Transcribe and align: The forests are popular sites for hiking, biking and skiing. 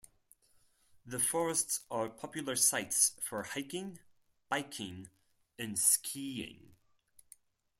The 1.05 1.19
forests 1.19 1.81
are 1.91 2.09
popular 2.09 2.55
sites 2.55 3.11
for 3.21 3.43
hiking, 3.43 3.99
biking 4.49 5.09
and 5.59 5.77
skiing. 5.77 6.71